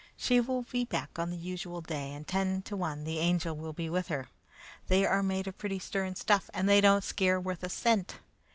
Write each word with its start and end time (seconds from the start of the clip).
She 0.17 0.41
will 0.41 0.63
be 0.63 0.83
back 0.83 1.19
on 1.19 1.29
the 1.29 1.37
usual 1.37 1.79
day, 1.79 2.11
and 2.13 2.27
ten 2.27 2.63
to 2.63 2.75
one, 2.75 3.03
the 3.03 3.19
Angel 3.19 3.55
will 3.55 3.71
be 3.71 3.87
with 3.87 4.07
her. 4.07 4.29
They 4.87 5.05
are 5.05 5.21
made 5.21 5.45
of 5.45 5.59
pretty 5.59 5.77
stern 5.77 6.15
stuff, 6.15 6.49
and 6.55 6.67
they 6.67 6.81
don't 6.81 7.03
scare 7.03 7.39
worth 7.39 7.63
a 7.63 7.69
cent. 7.69 8.15